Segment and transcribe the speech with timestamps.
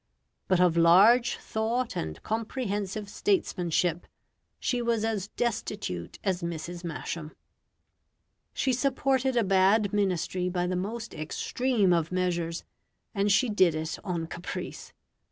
[0.47, 4.07] But of large thought and comprehensive statesmanship
[4.59, 6.83] she was as destitute as Mrs.
[6.83, 7.35] Masham.
[8.51, 12.63] She supported a bad Ministry by the most extreme of measures,
[13.13, 14.91] and she did it on caprice.